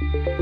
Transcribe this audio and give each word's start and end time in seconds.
to 0.00 0.33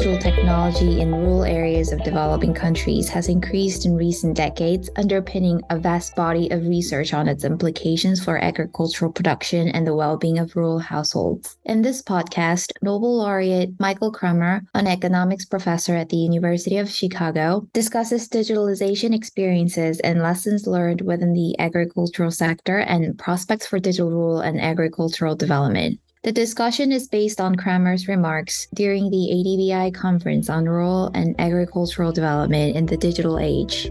digital 0.00 0.18
technology 0.18 1.02
in 1.02 1.14
rural 1.14 1.44
areas 1.44 1.92
of 1.92 2.02
developing 2.02 2.54
countries 2.54 3.06
has 3.06 3.28
increased 3.28 3.84
in 3.84 3.94
recent 3.94 4.34
decades, 4.34 4.88
underpinning 4.96 5.60
a 5.68 5.78
vast 5.78 6.16
body 6.16 6.48
of 6.52 6.66
research 6.66 7.12
on 7.12 7.28
its 7.28 7.44
implications 7.44 8.24
for 8.24 8.42
agricultural 8.42 9.12
production 9.12 9.68
and 9.68 9.86
the 9.86 9.94
well 9.94 10.16
being 10.16 10.38
of 10.38 10.56
rural 10.56 10.78
households. 10.78 11.58
In 11.66 11.82
this 11.82 12.00
podcast, 12.00 12.72
Nobel 12.80 13.18
laureate 13.18 13.78
Michael 13.78 14.10
Kremer, 14.10 14.62
an 14.72 14.86
economics 14.86 15.44
professor 15.44 15.94
at 15.94 16.08
the 16.08 16.16
University 16.16 16.78
of 16.78 16.88
Chicago, 16.88 17.68
discusses 17.74 18.26
digitalization 18.26 19.14
experiences 19.14 20.00
and 20.00 20.22
lessons 20.22 20.66
learned 20.66 21.02
within 21.02 21.34
the 21.34 21.54
agricultural 21.58 22.30
sector 22.30 22.78
and 22.78 23.18
prospects 23.18 23.66
for 23.66 23.78
digital 23.78 24.10
rural 24.10 24.40
and 24.40 24.62
agricultural 24.62 25.36
development. 25.36 26.00
The 26.22 26.32
discussion 26.32 26.92
is 26.92 27.08
based 27.08 27.40
on 27.40 27.54
Kremer's 27.54 28.06
remarks 28.06 28.68
during 28.74 29.08
the 29.08 29.16
ADBI 29.32 29.94
conference 29.94 30.50
on 30.50 30.66
rural 30.66 31.10
and 31.14 31.34
agricultural 31.38 32.12
development 32.12 32.76
in 32.76 32.84
the 32.84 32.98
digital 32.98 33.38
age. 33.38 33.90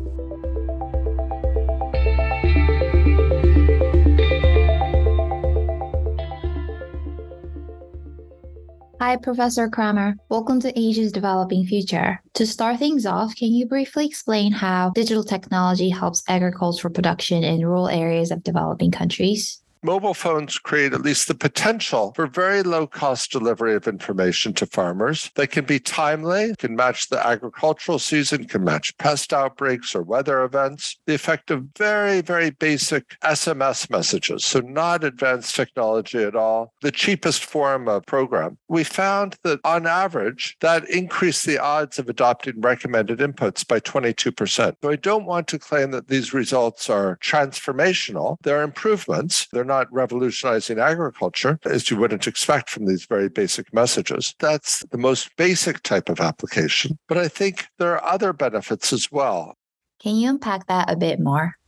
Hi, 9.01 9.15
Professor 9.15 9.67
Kremer. 9.67 10.13
Welcome 10.29 10.59
to 10.59 10.79
Asia's 10.79 11.11
Developing 11.11 11.65
Future. 11.65 12.21
To 12.35 12.45
start 12.45 12.77
things 12.77 13.07
off, 13.07 13.35
can 13.35 13.51
you 13.51 13.65
briefly 13.65 14.05
explain 14.05 14.51
how 14.51 14.91
digital 14.91 15.23
technology 15.23 15.89
helps 15.89 16.21
agricultural 16.29 16.93
production 16.93 17.43
in 17.43 17.65
rural 17.65 17.87
areas 17.87 18.29
of 18.29 18.43
developing 18.43 18.91
countries? 18.91 19.63
Mobile 19.83 20.13
phones 20.13 20.57
create 20.57 20.93
at 20.93 21.01
least 21.01 21.27
the 21.27 21.35
potential 21.35 22.13
for 22.15 22.27
very 22.27 22.63
low 22.63 22.85
cost 22.87 23.31
delivery 23.31 23.75
of 23.75 23.87
information 23.87 24.53
to 24.53 24.65
farmers. 24.65 25.31
They 25.35 25.47
can 25.47 25.65
be 25.65 25.79
timely, 25.79 26.55
can 26.57 26.75
match 26.75 27.09
the 27.09 27.25
agricultural 27.25 27.99
season, 27.99 28.45
can 28.45 28.63
match 28.63 28.97
pest 28.97 29.33
outbreaks 29.33 29.95
or 29.95 30.01
weather 30.01 30.43
events. 30.43 30.97
The 31.05 31.15
effect 31.15 31.51
of 31.51 31.65
very, 31.77 32.21
very 32.21 32.49
basic 32.49 33.17
SMS 33.23 33.89
messages, 33.89 34.45
so 34.45 34.59
not 34.59 35.03
advanced 35.03 35.55
technology 35.55 36.23
at 36.23 36.35
all, 36.35 36.73
the 36.81 36.91
cheapest 36.91 37.45
form 37.45 37.87
of 37.87 38.05
program. 38.05 38.57
We 38.67 38.83
found 38.83 39.37
that 39.43 39.59
on 39.63 39.87
average, 39.87 40.57
that 40.61 40.89
increased 40.89 41.45
the 41.45 41.59
odds 41.59 41.99
of 41.99 42.09
adopting 42.09 42.61
recommended 42.61 43.19
inputs 43.19 43.67
by 43.67 43.79
22%. 43.79 44.75
So 44.81 44.89
I 44.89 44.95
don't 44.95 45.25
want 45.25 45.47
to 45.49 45.59
claim 45.59 45.91
that 45.91 46.07
these 46.07 46.33
results 46.33 46.89
are 46.89 47.17
transformational. 47.17 48.37
They're 48.41 48.63
improvements. 48.63 49.47
They're 49.51 49.63
not 49.69 49.87
revolutionizing 49.93 50.79
agriculture, 50.79 51.57
as 51.63 51.89
you 51.89 51.95
wouldn't 51.95 52.27
expect 52.27 52.69
from 52.69 52.85
these 52.85 53.05
very 53.05 53.29
basic 53.29 53.73
messages. 53.73 54.35
That's 54.39 54.83
the 54.91 54.97
most 54.97 55.29
basic 55.37 55.83
type 55.83 56.09
of 56.09 56.19
application. 56.19 56.99
But 57.07 57.17
I 57.17 57.29
think 57.29 57.67
there 57.77 57.93
are 57.93 58.03
other 58.03 58.33
benefits 58.33 58.91
as 58.91 59.09
well. 59.09 59.55
Can 60.01 60.15
you 60.15 60.29
unpack 60.29 60.67
that 60.67 60.91
a 60.91 60.97
bit 60.97 61.19
more? 61.19 61.58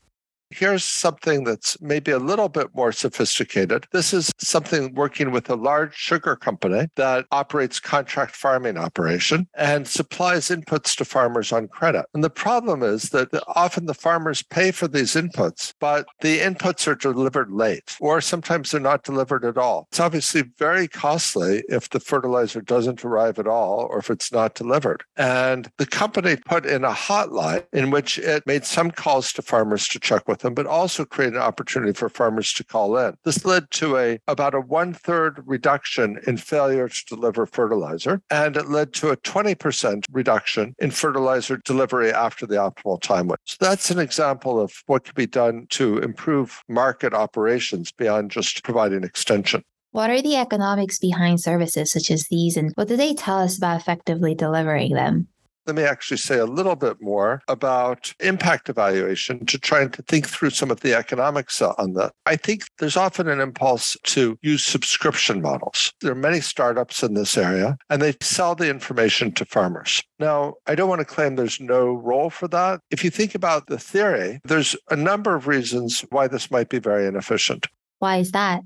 Here's 0.51 0.83
something 0.83 1.43
that's 1.45 1.79
maybe 1.81 2.11
a 2.11 2.19
little 2.19 2.49
bit 2.49 2.75
more 2.75 2.91
sophisticated. 2.91 3.87
This 3.91 4.13
is 4.13 4.31
something 4.37 4.93
working 4.93 5.31
with 5.31 5.49
a 5.49 5.55
large 5.55 5.95
sugar 5.95 6.35
company 6.35 6.87
that 6.95 7.25
operates 7.31 7.79
contract 7.79 8.35
farming 8.35 8.77
operation 8.77 9.47
and 9.55 9.87
supplies 9.87 10.49
inputs 10.49 10.95
to 10.97 11.05
farmers 11.05 11.51
on 11.51 11.69
credit. 11.69 12.05
And 12.13 12.23
the 12.23 12.29
problem 12.29 12.83
is 12.83 13.09
that 13.09 13.29
often 13.55 13.85
the 13.85 13.93
farmers 13.93 14.43
pay 14.43 14.71
for 14.71 14.87
these 14.87 15.15
inputs, 15.15 15.73
but 15.79 16.05
the 16.19 16.39
inputs 16.39 16.87
are 16.87 16.95
delivered 16.95 17.51
late, 17.51 17.95
or 18.01 18.19
sometimes 18.19 18.71
they're 18.71 18.81
not 18.81 19.03
delivered 19.03 19.45
at 19.45 19.57
all. 19.57 19.87
It's 19.91 19.99
obviously 19.99 20.43
very 20.57 20.87
costly 20.87 21.63
if 21.69 21.89
the 21.89 21.99
fertilizer 21.99 22.61
doesn't 22.61 23.05
arrive 23.05 23.39
at 23.39 23.47
all 23.47 23.87
or 23.89 23.99
if 23.99 24.09
it's 24.09 24.31
not 24.31 24.55
delivered. 24.55 25.03
And 25.15 25.71
the 25.77 25.85
company 25.85 26.35
put 26.35 26.65
in 26.65 26.83
a 26.83 26.91
hotline 26.91 27.63
in 27.71 27.89
which 27.89 28.19
it 28.19 28.45
made 28.45 28.65
some 28.65 28.91
calls 28.91 29.31
to 29.33 29.41
farmers 29.41 29.87
to 29.89 29.99
check 29.99 30.27
with 30.27 30.40
them, 30.41 30.53
but 30.53 30.67
also 30.67 31.05
create 31.05 31.33
an 31.33 31.39
opportunity 31.39 31.93
for 31.93 32.09
farmers 32.09 32.53
to 32.53 32.63
call 32.63 32.97
in. 32.97 33.15
This 33.23 33.45
led 33.45 33.69
to 33.71 33.97
a 33.97 34.19
about 34.27 34.53
a 34.53 34.61
one 34.61 34.93
third 34.93 35.41
reduction 35.45 36.19
in 36.27 36.37
failure 36.37 36.87
to 36.89 37.05
deliver 37.05 37.45
fertilizer, 37.45 38.21
and 38.29 38.57
it 38.57 38.67
led 38.67 38.93
to 38.93 39.09
a 39.09 39.17
20% 39.17 40.03
reduction 40.11 40.75
in 40.79 40.91
fertilizer 40.91 41.57
delivery 41.57 42.11
after 42.11 42.45
the 42.45 42.55
optimal 42.55 43.01
time 43.01 43.27
window. 43.27 43.41
So 43.45 43.57
that's 43.59 43.91
an 43.91 43.99
example 43.99 44.59
of 44.59 44.73
what 44.87 45.03
could 45.05 45.15
be 45.15 45.27
done 45.27 45.67
to 45.71 45.97
improve 45.99 46.61
market 46.67 47.13
operations 47.13 47.91
beyond 47.91 48.31
just 48.31 48.63
providing 48.63 49.03
extension. 49.03 49.63
What 49.91 50.09
are 50.09 50.21
the 50.21 50.37
economics 50.37 50.99
behind 50.99 51.41
services 51.41 51.91
such 51.91 52.11
as 52.11 52.27
these, 52.29 52.55
and 52.55 52.71
what 52.75 52.87
do 52.87 52.95
they 52.95 53.13
tell 53.13 53.39
us 53.39 53.57
about 53.57 53.79
effectively 53.79 54.33
delivering 54.33 54.93
them? 54.93 55.27
Let 55.67 55.75
me 55.75 55.83
actually 55.83 56.17
say 56.17 56.39
a 56.39 56.45
little 56.45 56.75
bit 56.75 56.97
more 57.01 57.41
about 57.47 58.13
impact 58.19 58.69
evaluation 58.69 59.45
to 59.45 59.59
try 59.59 59.81
and 59.81 59.93
to 59.93 60.01
think 60.03 60.27
through 60.27 60.49
some 60.51 60.71
of 60.71 60.79
the 60.81 60.95
economics 60.95 61.61
on 61.61 61.93
that. 61.93 62.13
I 62.25 62.35
think 62.35 62.63
there's 62.79 62.97
often 62.97 63.27
an 63.27 63.39
impulse 63.39 63.95
to 64.03 64.37
use 64.41 64.63
subscription 64.63 65.41
models. 65.41 65.93
There 66.01 66.11
are 66.11 66.15
many 66.15 66.41
startups 66.41 67.03
in 67.03 67.13
this 67.13 67.37
area, 67.37 67.77
and 67.89 68.01
they 68.01 68.15
sell 68.21 68.55
the 68.55 68.69
information 68.69 69.31
to 69.33 69.45
farmers. 69.45 70.01
Now, 70.19 70.55
I 70.67 70.75
don't 70.75 70.89
want 70.89 70.99
to 70.99 71.05
claim 71.05 71.35
there's 71.35 71.59
no 71.59 71.93
role 71.93 72.29
for 72.29 72.47
that. 72.49 72.81
If 72.89 73.03
you 73.03 73.09
think 73.09 73.35
about 73.35 73.67
the 73.67 73.77
theory, 73.77 74.39
there's 74.43 74.75
a 74.89 74.95
number 74.95 75.35
of 75.35 75.47
reasons 75.47 76.01
why 76.09 76.27
this 76.27 76.49
might 76.49 76.69
be 76.69 76.79
very 76.79 77.05
inefficient. 77.05 77.67
Why 77.99 78.17
is 78.17 78.31
that? 78.31 78.63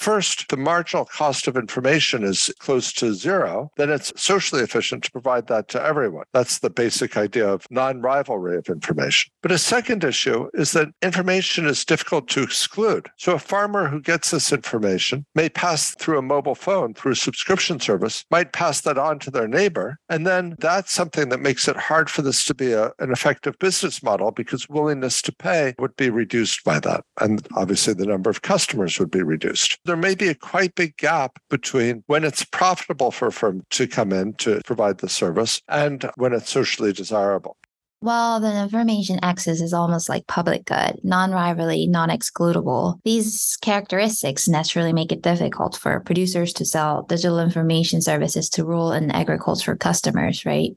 First, 0.00 0.48
the 0.48 0.56
marginal 0.56 1.04
cost 1.04 1.46
of 1.46 1.58
information 1.58 2.24
is 2.24 2.50
close 2.58 2.90
to 2.94 3.12
zero, 3.12 3.70
then 3.76 3.90
it's 3.90 4.10
socially 4.16 4.62
efficient 4.62 5.04
to 5.04 5.12
provide 5.12 5.46
that 5.48 5.68
to 5.68 5.82
everyone. 5.82 6.24
That's 6.32 6.60
the 6.60 6.70
basic 6.70 7.18
idea 7.18 7.46
of 7.46 7.66
non 7.70 8.00
rivalry 8.00 8.56
of 8.56 8.70
information. 8.70 9.30
But 9.42 9.52
a 9.52 9.58
second 9.58 10.02
issue 10.02 10.48
is 10.54 10.72
that 10.72 10.88
information 11.02 11.66
is 11.66 11.84
difficult 11.84 12.28
to 12.28 12.42
exclude. 12.42 13.10
So 13.18 13.34
a 13.34 13.38
farmer 13.38 13.88
who 13.88 14.00
gets 14.00 14.30
this 14.30 14.54
information 14.54 15.26
may 15.34 15.50
pass 15.50 15.94
through 15.96 16.16
a 16.16 16.22
mobile 16.22 16.54
phone, 16.54 16.94
through 16.94 17.12
a 17.12 17.16
subscription 17.16 17.78
service, 17.78 18.24
might 18.30 18.54
pass 18.54 18.80
that 18.80 18.96
on 18.96 19.18
to 19.18 19.30
their 19.30 19.48
neighbor. 19.48 19.98
And 20.08 20.26
then 20.26 20.56
that's 20.60 20.92
something 20.92 21.28
that 21.28 21.40
makes 21.40 21.68
it 21.68 21.76
hard 21.76 22.08
for 22.08 22.22
this 22.22 22.42
to 22.44 22.54
be 22.54 22.72
a, 22.72 22.86
an 23.00 23.12
effective 23.12 23.58
business 23.58 24.02
model 24.02 24.30
because 24.30 24.66
willingness 24.66 25.20
to 25.20 25.32
pay 25.32 25.74
would 25.78 25.94
be 25.96 26.08
reduced 26.08 26.64
by 26.64 26.80
that. 26.80 27.04
And 27.20 27.46
obviously, 27.54 27.92
the 27.92 28.06
number 28.06 28.30
of 28.30 28.40
customers 28.40 28.98
would 28.98 29.10
be 29.10 29.22
reduced 29.22 29.78
there 29.90 29.96
may 29.96 30.14
be 30.14 30.28
a 30.28 30.36
quite 30.36 30.76
big 30.76 30.96
gap 30.98 31.40
between 31.48 32.04
when 32.06 32.22
it's 32.22 32.44
profitable 32.44 33.10
for 33.10 33.26
a 33.26 33.32
firm 33.32 33.64
to 33.70 33.88
come 33.88 34.12
in 34.12 34.34
to 34.34 34.60
provide 34.64 34.98
the 34.98 35.08
service 35.08 35.60
and 35.68 36.08
when 36.14 36.32
it's 36.32 36.48
socially 36.48 36.92
desirable. 36.92 37.56
Well, 38.00 38.38
the 38.38 38.62
information 38.62 39.18
access 39.20 39.60
is 39.60 39.74
almost 39.74 40.08
like 40.08 40.28
public 40.28 40.64
good, 40.64 41.00
non 41.02 41.32
rivalry, 41.32 41.88
non 41.88 42.08
excludable. 42.08 43.00
These 43.04 43.58
characteristics 43.60 44.46
naturally 44.46 44.92
make 44.92 45.10
it 45.10 45.22
difficult 45.22 45.76
for 45.76 45.98
producers 45.98 46.52
to 46.52 46.64
sell 46.64 47.02
digital 47.02 47.40
information 47.40 48.00
services 48.00 48.48
to 48.50 48.64
rural 48.64 48.92
and 48.92 49.12
agricultural 49.12 49.76
customers, 49.76 50.46
right? 50.46 50.70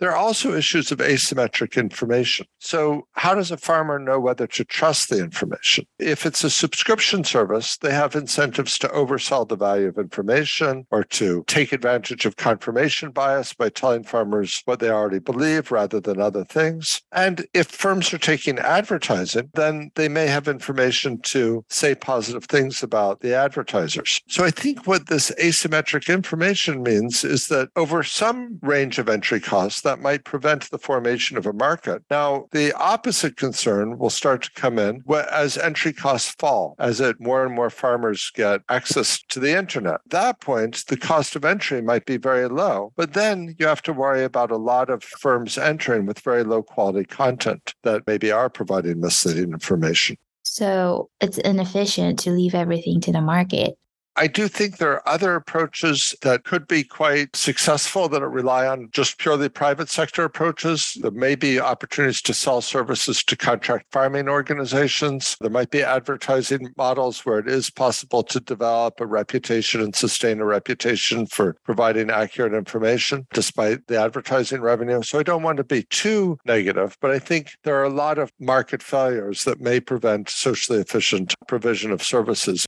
There 0.00 0.12
are 0.12 0.16
also 0.16 0.54
issues 0.54 0.92
of 0.92 0.98
asymmetric 0.98 1.76
information. 1.76 2.46
So, 2.60 3.08
how 3.12 3.34
does 3.34 3.50
a 3.50 3.56
farmer 3.56 3.98
know 3.98 4.20
whether 4.20 4.46
to 4.46 4.64
trust 4.64 5.08
the 5.08 5.18
information? 5.18 5.86
If 5.98 6.24
it's 6.24 6.44
a 6.44 6.50
subscription 6.50 7.24
service, 7.24 7.76
they 7.78 7.92
have 7.92 8.14
incentives 8.14 8.78
to 8.78 8.88
oversell 8.88 9.48
the 9.48 9.56
value 9.56 9.88
of 9.88 9.98
information 9.98 10.86
or 10.92 11.02
to 11.04 11.42
take 11.48 11.72
advantage 11.72 12.26
of 12.26 12.36
confirmation 12.36 13.10
bias 13.10 13.52
by 13.52 13.70
telling 13.70 14.04
farmers 14.04 14.62
what 14.66 14.78
they 14.78 14.90
already 14.90 15.18
believe 15.18 15.72
rather 15.72 16.00
than 16.00 16.20
other 16.20 16.44
things. 16.44 17.02
And 17.10 17.46
if 17.52 17.66
firms 17.66 18.12
are 18.14 18.18
taking 18.18 18.58
advertising, 18.60 19.50
then 19.54 19.90
they 19.96 20.08
may 20.08 20.28
have 20.28 20.46
information 20.46 21.20
to 21.22 21.64
say 21.70 21.96
positive 21.96 22.44
things 22.44 22.84
about 22.84 23.20
the 23.20 23.34
advertisers. 23.34 24.20
So, 24.28 24.44
I 24.44 24.50
think 24.50 24.86
what 24.86 25.08
this 25.08 25.32
asymmetric 25.42 26.12
information 26.12 26.84
means 26.84 27.24
is 27.24 27.48
that 27.48 27.70
over 27.74 28.04
some 28.04 28.60
range 28.62 29.00
of 29.00 29.08
entry 29.08 29.40
costs, 29.40 29.87
that 29.88 30.02
might 30.02 30.24
prevent 30.24 30.70
the 30.70 30.78
formation 30.78 31.38
of 31.38 31.46
a 31.46 31.52
market. 31.54 32.02
Now, 32.10 32.46
the 32.52 32.74
opposite 32.74 33.38
concern 33.38 33.96
will 33.96 34.10
start 34.10 34.42
to 34.42 34.50
come 34.52 34.78
in 34.78 35.02
as 35.32 35.56
entry 35.56 35.94
costs 35.94 36.34
fall, 36.38 36.76
as 36.78 37.00
it 37.00 37.18
more 37.18 37.42
and 37.42 37.54
more 37.54 37.70
farmers 37.70 38.30
get 38.34 38.60
access 38.68 39.22
to 39.30 39.40
the 39.40 39.56
internet. 39.56 39.94
At 39.94 40.10
that 40.10 40.40
point, 40.40 40.84
the 40.88 40.98
cost 40.98 41.36
of 41.36 41.44
entry 41.46 41.80
might 41.80 42.04
be 42.04 42.18
very 42.18 42.48
low, 42.48 42.92
but 42.96 43.14
then 43.14 43.56
you 43.58 43.66
have 43.66 43.80
to 43.84 43.94
worry 43.94 44.24
about 44.24 44.50
a 44.50 44.58
lot 44.58 44.90
of 44.90 45.02
firms 45.02 45.56
entering 45.56 46.04
with 46.04 46.20
very 46.20 46.44
low 46.44 46.62
quality 46.62 47.06
content 47.06 47.74
that 47.82 48.06
maybe 48.06 48.30
are 48.30 48.50
providing 48.50 49.00
misleading 49.00 49.52
information. 49.52 50.16
So 50.42 51.08
it's 51.22 51.38
inefficient 51.38 52.18
to 52.20 52.30
leave 52.30 52.54
everything 52.54 53.00
to 53.02 53.12
the 53.12 53.22
market. 53.22 53.78
I 54.20 54.26
do 54.26 54.48
think 54.48 54.78
there 54.78 54.90
are 54.94 55.08
other 55.08 55.36
approaches 55.36 56.12
that 56.22 56.42
could 56.42 56.66
be 56.66 56.82
quite 56.82 57.36
successful 57.36 58.08
that 58.08 58.26
rely 58.26 58.66
on 58.66 58.88
just 58.90 59.16
purely 59.18 59.48
private 59.48 59.88
sector 59.88 60.24
approaches. 60.24 60.98
There 61.00 61.12
may 61.12 61.36
be 61.36 61.60
opportunities 61.60 62.20
to 62.22 62.34
sell 62.34 62.60
services 62.60 63.22
to 63.22 63.36
contract 63.36 63.92
farming 63.92 64.28
organizations. 64.28 65.36
There 65.40 65.50
might 65.50 65.70
be 65.70 65.84
advertising 65.84 66.74
models 66.76 67.24
where 67.24 67.38
it 67.38 67.46
is 67.46 67.70
possible 67.70 68.24
to 68.24 68.40
develop 68.40 69.00
a 69.00 69.06
reputation 69.06 69.80
and 69.80 69.94
sustain 69.94 70.40
a 70.40 70.44
reputation 70.44 71.26
for 71.26 71.54
providing 71.62 72.10
accurate 72.10 72.54
information 72.54 73.24
despite 73.32 73.86
the 73.86 74.02
advertising 74.02 74.60
revenue. 74.60 75.00
So 75.04 75.20
I 75.20 75.22
don't 75.22 75.44
want 75.44 75.58
to 75.58 75.64
be 75.64 75.84
too 75.84 76.38
negative, 76.44 76.96
but 77.00 77.12
I 77.12 77.20
think 77.20 77.52
there 77.62 77.76
are 77.76 77.84
a 77.84 77.88
lot 77.88 78.18
of 78.18 78.32
market 78.40 78.82
failures 78.82 79.44
that 79.44 79.60
may 79.60 79.78
prevent 79.78 80.28
socially 80.28 80.80
efficient 80.80 81.36
provision 81.46 81.92
of 81.92 82.02
services. 82.02 82.66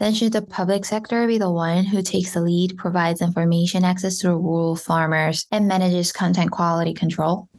Then 0.00 0.14
should 0.14 0.32
the 0.32 0.40
public 0.40 0.86
sector 0.86 1.26
be 1.26 1.36
the 1.36 1.52
one 1.52 1.84
who 1.84 2.00
takes 2.00 2.32
the 2.32 2.40
lead, 2.40 2.78
provides 2.78 3.20
information 3.20 3.84
access 3.84 4.16
to 4.20 4.30
rural 4.30 4.74
farmers, 4.74 5.46
and 5.52 5.68
manages 5.68 6.10
content 6.10 6.50
quality 6.50 6.94
control? 6.94 7.50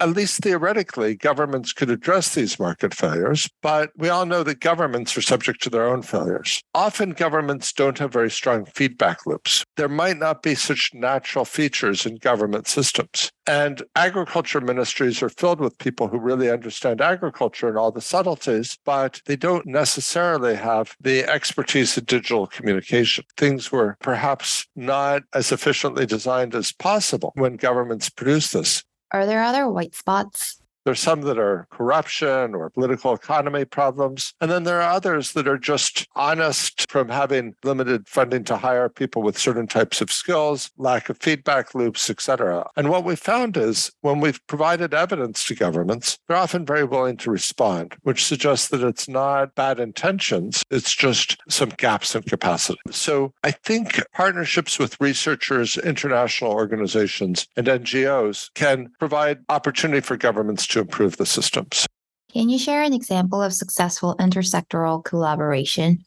At 0.00 0.10
least 0.10 0.40
theoretically, 0.40 1.16
governments 1.16 1.72
could 1.72 1.90
address 1.90 2.34
these 2.34 2.58
market 2.58 2.94
failures, 2.94 3.48
but 3.62 3.90
we 3.96 4.08
all 4.08 4.26
know 4.26 4.42
that 4.42 4.60
governments 4.60 5.16
are 5.16 5.22
subject 5.22 5.62
to 5.62 5.70
their 5.70 5.86
own 5.86 6.02
failures. 6.02 6.62
Often, 6.74 7.12
governments 7.12 7.72
don't 7.72 7.98
have 7.98 8.12
very 8.12 8.30
strong 8.30 8.66
feedback 8.66 9.26
loops. 9.26 9.64
There 9.76 9.88
might 9.88 10.18
not 10.18 10.42
be 10.42 10.54
such 10.54 10.90
natural 10.94 11.44
features 11.44 12.04
in 12.04 12.16
government 12.16 12.66
systems. 12.66 13.30
And 13.46 13.82
agriculture 13.94 14.60
ministries 14.60 15.22
are 15.22 15.28
filled 15.28 15.60
with 15.60 15.78
people 15.78 16.08
who 16.08 16.18
really 16.18 16.50
understand 16.50 17.00
agriculture 17.00 17.68
and 17.68 17.78
all 17.78 17.92
the 17.92 18.00
subtleties, 18.00 18.76
but 18.84 19.20
they 19.26 19.36
don't 19.36 19.66
necessarily 19.66 20.56
have 20.56 20.96
the 21.00 21.24
expertise 21.30 21.96
in 21.96 22.04
digital 22.04 22.48
communication. 22.48 23.24
Things 23.36 23.70
were 23.70 23.96
perhaps 24.00 24.66
not 24.74 25.22
as 25.32 25.52
efficiently 25.52 26.06
designed 26.06 26.54
as 26.54 26.72
possible 26.72 27.32
when 27.36 27.56
governments 27.56 28.10
produce 28.10 28.50
this. 28.50 28.82
Are 29.16 29.24
there 29.24 29.42
other 29.42 29.66
white 29.66 29.94
spots? 29.94 30.60
There's 30.86 31.00
some 31.00 31.22
that 31.22 31.36
are 31.36 31.66
corruption 31.72 32.54
or 32.54 32.70
political 32.70 33.12
economy 33.12 33.64
problems. 33.64 34.32
And 34.40 34.48
then 34.48 34.62
there 34.62 34.80
are 34.80 34.92
others 34.92 35.32
that 35.32 35.48
are 35.48 35.58
just 35.58 36.06
honest 36.14 36.88
from 36.88 37.08
having 37.08 37.56
limited 37.64 38.06
funding 38.06 38.44
to 38.44 38.56
hire 38.56 38.88
people 38.88 39.22
with 39.22 39.36
certain 39.36 39.66
types 39.66 40.00
of 40.00 40.12
skills, 40.12 40.70
lack 40.78 41.08
of 41.08 41.18
feedback 41.18 41.74
loops, 41.74 42.08
etc. 42.08 42.70
And 42.76 42.88
what 42.88 43.02
we 43.02 43.16
found 43.16 43.56
is 43.56 43.90
when 44.02 44.20
we've 44.20 44.40
provided 44.46 44.94
evidence 44.94 45.44
to 45.46 45.56
governments, 45.56 46.20
they're 46.28 46.36
often 46.36 46.64
very 46.64 46.84
willing 46.84 47.16
to 47.16 47.32
respond, 47.32 47.96
which 48.02 48.24
suggests 48.24 48.68
that 48.68 48.84
it's 48.84 49.08
not 49.08 49.56
bad 49.56 49.80
intentions, 49.80 50.62
it's 50.70 50.94
just 50.94 51.36
some 51.48 51.70
gaps 51.70 52.14
in 52.14 52.22
capacity. 52.22 52.78
So 52.92 53.32
I 53.42 53.50
think 53.50 54.00
partnerships 54.12 54.78
with 54.78 55.00
researchers, 55.00 55.76
international 55.76 56.52
organizations, 56.52 57.48
and 57.56 57.66
NGOs 57.66 58.54
can 58.54 58.92
provide 59.00 59.40
opportunity 59.48 60.00
for 60.00 60.16
governments 60.16 60.64
to 60.68 60.75
to 60.76 60.82
improve 60.82 61.16
the 61.16 61.26
systems. 61.26 61.86
Can 62.32 62.48
you 62.50 62.58
share 62.58 62.82
an 62.82 62.92
example 62.92 63.42
of 63.42 63.54
successful 63.54 64.14
intersectoral 64.20 65.02
collaboration? 65.02 66.04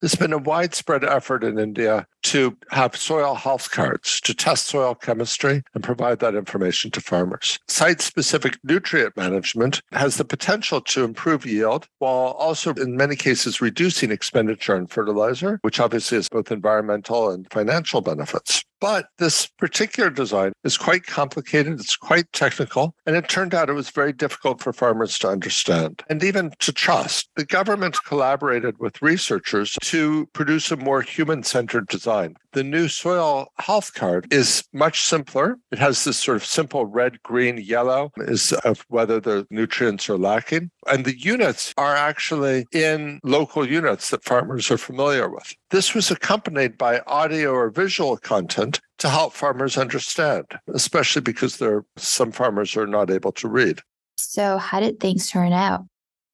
There's 0.00 0.14
been 0.14 0.32
a 0.32 0.38
widespread 0.38 1.04
effort 1.04 1.42
in 1.42 1.58
India 1.58 2.06
to 2.30 2.56
have 2.70 2.94
soil 2.94 3.34
health 3.34 3.72
cards 3.72 4.20
to 4.20 4.32
test 4.32 4.66
soil 4.66 4.94
chemistry 4.94 5.64
and 5.74 5.82
provide 5.82 6.20
that 6.20 6.36
information 6.36 6.88
to 6.92 7.00
farmers. 7.00 7.58
Site 7.66 8.00
specific 8.00 8.56
nutrient 8.62 9.16
management 9.16 9.82
has 9.90 10.16
the 10.16 10.24
potential 10.24 10.80
to 10.80 11.02
improve 11.02 11.44
yield 11.44 11.88
while 11.98 12.36
also, 12.38 12.72
in 12.74 12.96
many 12.96 13.16
cases, 13.16 13.60
reducing 13.60 14.12
expenditure 14.12 14.76
on 14.76 14.86
fertilizer, 14.86 15.58
which 15.62 15.80
obviously 15.80 16.18
has 16.18 16.28
both 16.28 16.52
environmental 16.52 17.30
and 17.30 17.48
financial 17.50 18.00
benefits. 18.00 18.64
But 18.80 19.08
this 19.18 19.46
particular 19.46 20.08
design 20.08 20.52
is 20.64 20.78
quite 20.78 21.04
complicated, 21.04 21.74
it's 21.74 21.96
quite 21.96 22.32
technical, 22.32 22.94
and 23.04 23.14
it 23.14 23.28
turned 23.28 23.54
out 23.54 23.68
it 23.68 23.74
was 23.74 23.90
very 23.90 24.12
difficult 24.12 24.62
for 24.62 24.72
farmers 24.72 25.18
to 25.18 25.28
understand 25.28 26.02
and 26.08 26.24
even 26.24 26.52
to 26.60 26.72
trust. 26.72 27.28
The 27.36 27.44
government 27.44 27.98
collaborated 28.06 28.78
with 28.78 29.02
researchers 29.02 29.76
to 29.82 30.26
produce 30.32 30.70
a 30.70 30.76
more 30.76 31.02
human 31.02 31.42
centered 31.42 31.88
design. 31.88 32.19
The 32.52 32.64
new 32.64 32.88
soil 32.88 33.52
health 33.58 33.94
card 33.94 34.32
is 34.32 34.64
much 34.72 35.02
simpler. 35.02 35.56
It 35.70 35.78
has 35.78 36.04
this 36.04 36.16
sort 36.16 36.36
of 36.36 36.44
simple 36.44 36.86
red, 36.86 37.22
green, 37.22 37.58
yellow 37.58 38.10
is 38.16 38.52
of 38.64 38.84
whether 38.88 39.20
the 39.20 39.46
nutrients 39.50 40.08
are 40.08 40.18
lacking. 40.18 40.70
And 40.86 41.04
the 41.04 41.18
units 41.18 41.72
are 41.76 41.94
actually 41.94 42.66
in 42.72 43.20
local 43.22 43.66
units 43.66 44.10
that 44.10 44.24
farmers 44.24 44.70
are 44.70 44.78
familiar 44.78 45.28
with. 45.28 45.54
This 45.70 45.94
was 45.94 46.10
accompanied 46.10 46.76
by 46.76 47.00
audio 47.06 47.52
or 47.52 47.70
visual 47.70 48.16
content 48.16 48.80
to 48.98 49.08
help 49.08 49.32
farmers 49.32 49.78
understand, 49.78 50.46
especially 50.74 51.22
because 51.22 51.56
there 51.56 51.84
some 51.96 52.32
farmers 52.32 52.76
are 52.76 52.86
not 52.86 53.10
able 53.10 53.32
to 53.32 53.48
read. 53.48 53.80
So, 54.16 54.58
how 54.58 54.80
did 54.80 55.00
things 55.00 55.30
turn 55.30 55.52
out? 55.52 55.84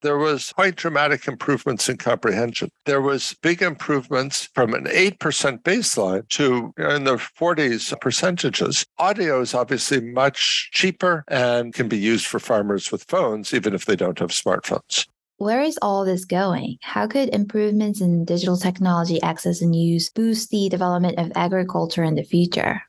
There 0.03 0.19
was 0.19 0.53
quite 0.53 0.77
dramatic 0.77 1.27
improvements 1.27 1.89
in 1.89 1.97
comprehension. 1.97 2.71
There 2.85 3.01
was 3.01 3.37
big 3.43 3.63
improvements 3.63 4.49
from 4.55 4.75
an 4.75 4.85
8% 4.85 5.63
baseline 5.63 6.29
to 6.31 6.73
in 6.77 7.05
the 7.05 7.17
40s 7.17 7.99
percentages. 8.01 8.87
Audio 8.99 9.41
is 9.41 9.55
obviously 9.55 10.01
much 10.01 10.71
cheaper 10.73 11.25
and 11.29 11.75
can 11.75 11.89
be 11.89 11.99
used 11.99 12.27
for 12.27 12.39
farmers 12.39 12.93
with 12.93 13.05
phones, 13.05 13.53
even 13.53 13.75
if 13.75 13.87
they 13.87 13.97
don't 13.97 14.19
have 14.19 14.31
smartphones. 14.31 15.07
Where 15.39 15.61
is 15.61 15.79
all 15.83 16.07
this 16.07 16.25
going? 16.25 16.79
How 16.81 17.07
could 17.07 17.29
improvements 17.29 18.01
in 18.01 18.25
digital 18.25 18.57
technology 18.57 19.21
access 19.21 19.61
and 19.61 19.77
use 19.77 20.09
boost 20.09 20.51
the 20.51 20.71
development 20.71 21.19
of 21.19 21.31
agriculture 21.35 22.03
in 22.03 22.15
the 22.15 22.23
future? 22.23 22.83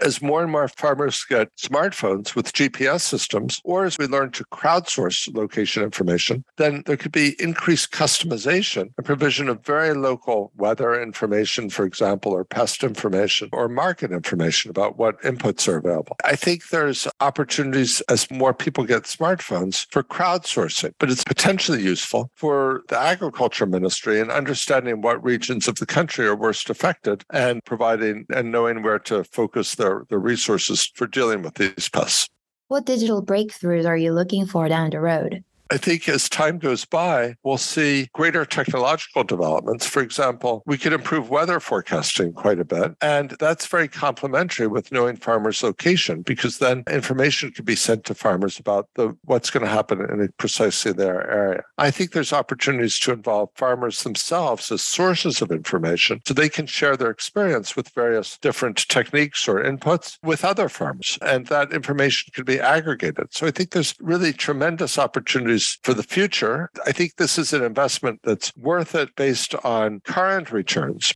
As 0.00 0.22
more 0.22 0.42
and 0.42 0.50
more 0.50 0.68
farmers 0.68 1.24
get 1.28 1.54
smartphones 1.56 2.34
with 2.34 2.52
GPS 2.52 3.02
systems, 3.02 3.60
or 3.64 3.84
as 3.84 3.98
we 3.98 4.06
learn 4.06 4.30
to 4.32 4.44
crowdsource 4.46 5.32
location 5.34 5.82
information, 5.82 6.44
then 6.56 6.82
there 6.86 6.96
could 6.96 7.12
be 7.12 7.40
increased 7.42 7.92
customization 7.92 8.90
and 8.96 9.06
provision 9.06 9.48
of 9.48 9.64
very 9.64 9.94
local 9.94 10.52
weather 10.56 11.00
information, 11.00 11.70
for 11.70 11.84
example, 11.84 12.32
or 12.32 12.44
pest 12.44 12.82
information 12.82 13.48
or 13.52 13.68
market 13.68 14.12
information 14.12 14.70
about 14.70 14.98
what 14.98 15.20
inputs 15.22 15.68
are 15.68 15.76
available. 15.76 16.16
I 16.24 16.36
think 16.36 16.68
there's 16.68 17.06
opportunities 17.20 18.00
as 18.02 18.30
more 18.30 18.54
people 18.54 18.84
get 18.84 19.04
smartphones 19.04 19.86
for 19.90 20.02
crowdsourcing, 20.02 20.94
but 20.98 21.10
it's 21.10 21.24
potentially 21.24 21.82
useful 21.82 22.30
for 22.34 22.82
the 22.88 22.98
agriculture 22.98 23.66
ministry 23.66 24.20
in 24.20 24.30
understanding 24.30 25.02
what 25.02 25.22
regions 25.22 25.68
of 25.68 25.76
the 25.76 25.86
country 25.86 26.26
are 26.26 26.36
worst 26.36 26.70
affected 26.70 27.24
and 27.30 27.64
providing 27.64 28.26
and 28.34 28.50
knowing 28.52 28.82
where 28.82 28.98
to 28.98 29.24
focus 29.24 29.74
their 29.74 29.89
their, 29.90 30.06
their 30.08 30.18
resources 30.18 30.90
for 30.94 31.06
dealing 31.06 31.42
with 31.42 31.54
these 31.54 31.88
pests. 31.88 32.28
What 32.68 32.86
digital 32.86 33.24
breakthroughs 33.24 33.86
are 33.86 33.96
you 33.96 34.12
looking 34.12 34.46
for 34.46 34.68
down 34.68 34.90
the 34.90 35.00
road? 35.00 35.42
I 35.70 35.76
think 35.76 36.08
as 36.08 36.28
time 36.28 36.58
goes 36.58 36.84
by, 36.84 37.36
we'll 37.44 37.56
see 37.56 38.08
greater 38.12 38.44
technological 38.44 39.22
developments. 39.22 39.86
For 39.86 40.02
example, 40.02 40.64
we 40.66 40.76
could 40.76 40.92
improve 40.92 41.30
weather 41.30 41.60
forecasting 41.60 42.32
quite 42.32 42.58
a 42.58 42.64
bit. 42.64 42.96
And 43.00 43.36
that's 43.38 43.66
very 43.66 43.86
complementary 43.86 44.66
with 44.66 44.90
knowing 44.90 45.16
farmers' 45.16 45.62
location 45.62 46.22
because 46.22 46.58
then 46.58 46.82
information 46.90 47.52
can 47.52 47.64
be 47.64 47.76
sent 47.76 48.04
to 48.06 48.14
farmers 48.14 48.58
about 48.58 48.88
the 48.96 49.16
what's 49.24 49.50
going 49.50 49.64
to 49.64 49.70
happen 49.70 50.00
in 50.00 50.28
precisely 50.38 50.92
their 50.92 51.30
area. 51.30 51.62
I 51.78 51.92
think 51.92 52.12
there's 52.12 52.32
opportunities 52.32 52.98
to 53.00 53.12
involve 53.12 53.50
farmers 53.54 54.02
themselves 54.02 54.72
as 54.72 54.82
sources 54.82 55.40
of 55.40 55.52
information 55.52 56.20
so 56.26 56.34
they 56.34 56.48
can 56.48 56.66
share 56.66 56.96
their 56.96 57.10
experience 57.10 57.76
with 57.76 57.90
various 57.90 58.38
different 58.38 58.88
techniques 58.88 59.46
or 59.46 59.62
inputs 59.62 60.18
with 60.24 60.44
other 60.44 60.68
farmers. 60.68 61.16
And 61.22 61.46
that 61.46 61.72
information 61.72 62.32
can 62.34 62.44
be 62.44 62.58
aggregated. 62.58 63.28
So 63.30 63.46
I 63.46 63.52
think 63.52 63.70
there's 63.70 63.94
really 64.00 64.32
tremendous 64.32 64.98
opportunities 64.98 65.59
for 65.82 65.94
the 65.94 66.02
future. 66.02 66.70
I 66.86 66.92
think 66.92 67.16
this 67.16 67.38
is 67.38 67.52
an 67.52 67.62
investment 67.62 68.20
that's 68.22 68.54
worth 68.56 68.94
it 68.94 69.14
based 69.16 69.54
on 69.64 70.00
current 70.00 70.52
returns. 70.52 71.12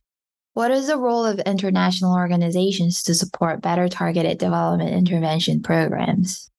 What 0.53 0.71
is 0.71 0.87
the 0.87 0.97
role 0.97 1.25
of 1.25 1.39
international 1.39 2.13
organizations 2.13 3.03
to 3.03 3.13
support 3.13 3.61
better 3.61 3.89
targeted 3.89 4.37
development 4.37 4.91
intervention 4.91 5.61
programs? 5.61 6.49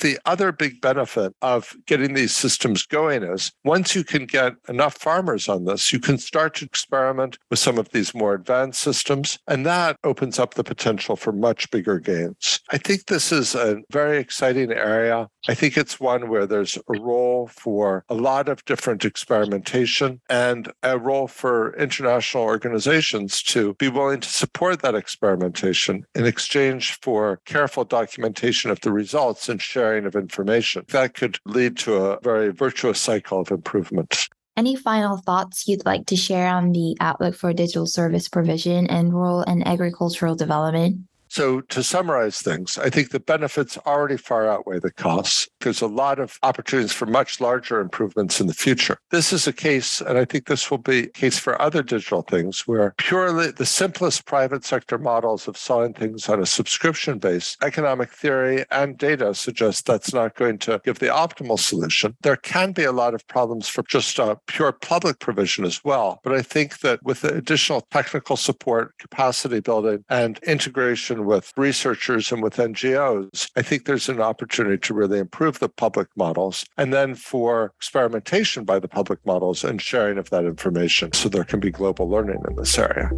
The 0.00 0.18
other 0.26 0.52
big 0.52 0.80
benefit 0.82 1.32
of 1.40 1.74
getting 1.86 2.14
these 2.14 2.34
systems 2.34 2.84
going 2.84 3.22
is 3.22 3.50
once 3.64 3.94
you 3.94 4.04
can 4.04 4.26
get 4.26 4.52
enough 4.68 4.94
farmers 4.94 5.48
on 5.48 5.64
this, 5.64 5.92
you 5.92 5.98
can 5.98 6.18
start 6.18 6.54
to 6.56 6.66
experiment 6.66 7.38
with 7.48 7.58
some 7.58 7.78
of 7.78 7.88
these 7.90 8.14
more 8.14 8.34
advanced 8.34 8.80
systems, 8.80 9.38
and 9.48 9.64
that 9.64 9.96
opens 10.04 10.38
up 10.38 10.54
the 10.54 10.64
potential 10.64 11.16
for 11.16 11.32
much 11.32 11.70
bigger 11.70 11.98
gains. 11.98 12.60
I 12.70 12.78
think 12.78 13.06
this 13.06 13.32
is 13.32 13.54
a 13.54 13.82
very 13.90 14.18
exciting 14.18 14.70
area. 14.70 15.28
I 15.48 15.54
think 15.54 15.76
it's 15.76 15.98
one 15.98 16.28
where 16.28 16.46
there's 16.46 16.76
a 16.76 17.00
role 17.00 17.46
for 17.46 18.04
a 18.08 18.14
lot 18.14 18.48
of 18.48 18.64
different 18.64 19.04
experimentation 19.04 20.20
and 20.28 20.70
a 20.82 20.98
role 20.98 21.28
for 21.28 21.74
international 21.76 22.42
organizations 22.42 23.42
to 23.44 23.74
be 23.74 23.88
willing 23.88 24.20
to 24.20 24.28
support 24.28 24.82
that 24.82 24.94
experimentation 24.94 26.04
in 26.14 26.26
exchange 26.26 26.98
for 27.00 27.40
careful 27.44 27.84
documentation 27.84 28.70
of 28.70 28.80
the 28.80 28.92
results 28.92 29.48
and 29.48 29.62
sharing 29.86 30.06
of 30.06 30.16
information. 30.16 30.84
That 30.88 31.14
could 31.14 31.38
lead 31.44 31.76
to 31.78 31.94
a 31.94 32.20
very 32.20 32.52
virtuous 32.52 33.00
cycle 33.00 33.40
of 33.40 33.50
improvement. 33.50 34.28
Any 34.56 34.74
final 34.74 35.18
thoughts 35.18 35.68
you'd 35.68 35.86
like 35.86 36.06
to 36.06 36.16
share 36.16 36.48
on 36.48 36.72
the 36.72 36.96
outlook 37.00 37.34
for 37.36 37.52
digital 37.52 37.86
service 37.86 38.28
provision 38.28 38.86
and 38.88 39.12
rural 39.12 39.42
and 39.42 39.66
agricultural 39.66 40.34
development? 40.34 41.02
So, 41.28 41.60
to 41.60 41.82
summarize 41.82 42.40
things, 42.40 42.78
I 42.78 42.90
think 42.90 43.10
the 43.10 43.20
benefits 43.20 43.78
already 43.86 44.16
far 44.16 44.48
outweigh 44.48 44.80
the 44.80 44.92
costs. 44.92 45.48
There's 45.60 45.82
a 45.82 45.86
lot 45.86 46.18
of 46.18 46.38
opportunities 46.42 46.92
for 46.92 47.06
much 47.06 47.40
larger 47.40 47.80
improvements 47.80 48.40
in 48.40 48.46
the 48.46 48.54
future. 48.54 48.98
This 49.10 49.32
is 49.32 49.46
a 49.46 49.52
case, 49.52 50.00
and 50.00 50.18
I 50.18 50.24
think 50.24 50.46
this 50.46 50.70
will 50.70 50.78
be 50.78 51.04
a 51.04 51.08
case 51.08 51.38
for 51.38 51.60
other 51.60 51.82
digital 51.82 52.22
things, 52.22 52.66
where 52.66 52.94
purely 52.98 53.50
the 53.50 53.66
simplest 53.66 54.26
private 54.26 54.64
sector 54.64 54.98
models 54.98 55.48
of 55.48 55.56
selling 55.56 55.94
things 55.94 56.28
on 56.28 56.40
a 56.40 56.46
subscription 56.46 57.18
base, 57.18 57.56
economic 57.62 58.12
theory 58.12 58.64
and 58.70 58.96
data 58.98 59.34
suggest 59.34 59.86
that's 59.86 60.12
not 60.12 60.34
going 60.34 60.58
to 60.58 60.80
give 60.84 60.98
the 60.98 61.06
optimal 61.06 61.58
solution. 61.58 62.16
There 62.22 62.36
can 62.36 62.72
be 62.72 62.84
a 62.84 62.92
lot 62.92 63.14
of 63.14 63.26
problems 63.26 63.68
for 63.68 63.82
just 63.82 64.18
a 64.18 64.38
pure 64.46 64.72
public 64.72 65.18
provision 65.18 65.64
as 65.64 65.84
well. 65.84 66.20
But 66.22 66.32
I 66.34 66.42
think 66.42 66.80
that 66.80 67.02
with 67.02 67.24
additional 67.24 67.82
technical 67.90 68.36
support, 68.36 68.96
capacity 68.98 69.60
building, 69.60 70.04
and 70.08 70.38
integration 70.40 71.15
with 71.24 71.52
researchers 71.56 72.30
and 72.30 72.42
with 72.42 72.56
NGOs, 72.56 73.50
I 73.56 73.62
think 73.62 73.84
there's 73.84 74.08
an 74.08 74.20
opportunity 74.20 74.78
to 74.78 74.94
really 74.94 75.18
improve 75.18 75.58
the 75.58 75.68
public 75.68 76.08
models 76.16 76.64
and 76.76 76.92
then 76.92 77.14
for 77.14 77.72
experimentation 77.76 78.64
by 78.64 78.78
the 78.78 78.88
public 78.88 79.24
models 79.24 79.64
and 79.64 79.80
sharing 79.80 80.18
of 80.18 80.30
that 80.30 80.44
information 80.44 81.12
so 81.12 81.28
there 81.28 81.44
can 81.44 81.60
be 81.60 81.70
global 81.70 82.08
learning 82.08 82.42
in 82.48 82.56
this 82.56 82.78
area. 82.78 83.10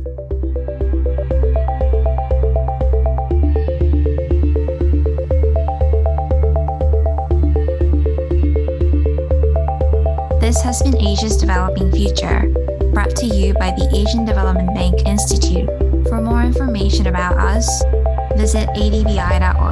This 10.41 10.63
has 10.63 10.83
been 10.83 10.97
Asia's 10.97 11.37
Developing 11.37 11.93
Future, 11.93 12.49
brought 12.95 13.15
to 13.17 13.27
you 13.27 13.53
by 13.55 13.71
the 13.73 13.89
Asian 13.95 14.25
Development 14.25 14.75
Bank 14.75 15.07
Institute. 15.07 15.88
For 16.19 16.25
more 16.25 16.43
information 16.43 17.07
about 17.07 17.39
us, 17.39 17.85
visit 18.37 18.69
adbi.org. 18.71 19.68